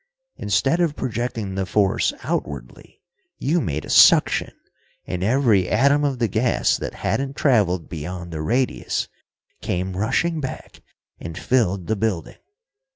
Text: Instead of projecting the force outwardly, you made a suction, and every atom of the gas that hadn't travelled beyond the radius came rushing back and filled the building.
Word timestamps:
Instead 0.35 0.79
of 0.81 0.95
projecting 0.95 1.53
the 1.53 1.63
force 1.67 2.11
outwardly, 2.23 3.03
you 3.37 3.61
made 3.61 3.85
a 3.85 3.89
suction, 3.91 4.51
and 5.05 5.23
every 5.23 5.69
atom 5.69 6.03
of 6.03 6.17
the 6.17 6.27
gas 6.27 6.75
that 6.75 6.95
hadn't 7.05 7.35
travelled 7.35 7.87
beyond 7.87 8.31
the 8.33 8.41
radius 8.41 9.07
came 9.61 9.95
rushing 9.95 10.39
back 10.41 10.81
and 11.19 11.37
filled 11.37 11.85
the 11.85 11.95
building. 11.95 12.37